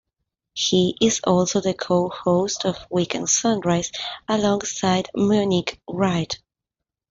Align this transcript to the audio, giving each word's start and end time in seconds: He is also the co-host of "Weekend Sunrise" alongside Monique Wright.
He 0.55 0.97
is 0.99 1.21
also 1.27 1.61
the 1.61 1.75
co-host 1.75 2.65
of 2.65 2.75
"Weekend 2.89 3.29
Sunrise" 3.29 3.91
alongside 4.27 5.11
Monique 5.15 5.79
Wright. 5.87 6.39